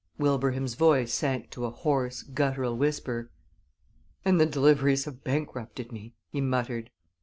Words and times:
Wilbraham's 0.17 0.73
voice 0.73 1.13
sank 1.13 1.51
to 1.51 1.63
a 1.65 1.69
hoarse, 1.69 2.23
guttural 2.23 2.75
whisper. 2.75 3.29
"And 4.25 4.41
the 4.41 4.47
deliveries 4.47 5.05
have 5.05 5.23
bankrupted 5.23 5.91
me," 5.91 6.15
he 6.31 6.41
muttered. 6.41 6.89